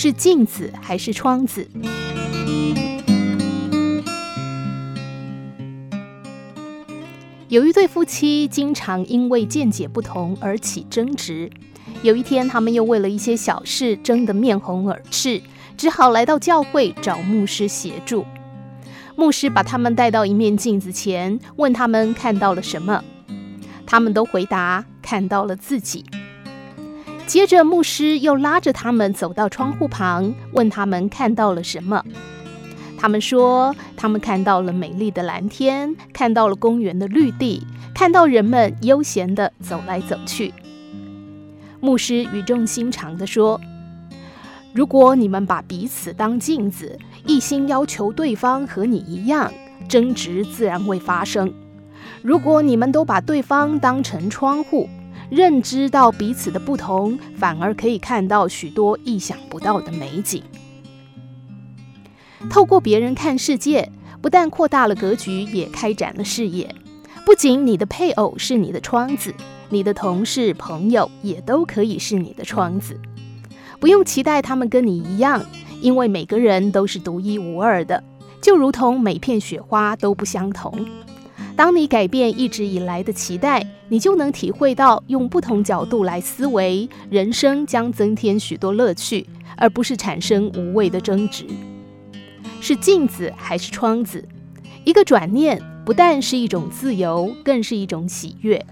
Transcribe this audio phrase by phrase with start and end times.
[0.00, 1.66] 是镜子还是窗子？
[7.48, 11.50] 有一对夫妻经常因为见解不同而起争执。
[12.02, 15.42] 有一天，他们又为了一些小事争得面红耳赤，
[15.76, 18.24] 只好来到教会找牧师协助。
[19.16, 23.02] 牧师把他们带到一面镜子前，问他们看到了什么。
[23.84, 26.04] 他们都回答看到了自己。
[27.28, 32.02] 接着，牧师又拉着他们走到窗户旁，问他们看到了什么。
[32.98, 40.54] 他们说，他们看到了美丽的蓝天，看到了公园的绿地，看到人们悠闲地走来走去。
[41.80, 43.60] 牧师语重心长地说
[44.72, 49.52] ：“如果你们把彼此当镜子，一心要求对方和你一样，
[49.86, 51.50] 争执自然会发生；
[52.22, 54.88] 如果你们都把对方当成窗户，
[55.30, 60.42] 认知到彼此的不同，反而可以看到许多意想不到的美景。”
[62.48, 63.90] 透过别人看世界，
[64.22, 66.74] 不但扩大了格局，也开展了视野。
[67.26, 69.34] 不仅你的配偶是你的窗子，
[69.68, 72.98] 你的同事、朋友也都可以是你的窗子。
[73.80, 75.44] 不用期待他们跟你一样，
[75.80, 78.02] 因为每个人都是独一无二的，
[78.40, 80.72] 就如同每片雪花都不相同。
[81.58, 91.44] 当你改变一直以来的期待，你就能体会到用不同角度来思维，人生将增添许多乐趣，而不是产生无谓的争执。
[92.60, 94.24] 是镜子还是窗子？
[94.84, 98.64] 一个转念，不但是一种自由，更是一种喜悦。